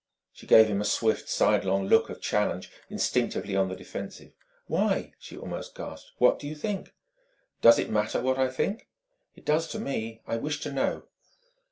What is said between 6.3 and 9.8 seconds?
do you think?" "Does it matter what I think?" "It does, to